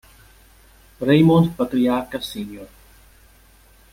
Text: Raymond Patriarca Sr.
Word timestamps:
Raymond 0.99 1.55
Patriarca 1.55 2.19
Sr. 2.19 2.67